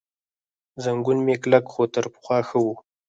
زنګون 0.83 1.17
مې 1.25 1.35
کلک، 1.41 1.65
خو 1.73 1.81
تر 1.93 2.05
پخوا 2.13 2.37
ښه 2.47 2.57
و. 2.65 2.67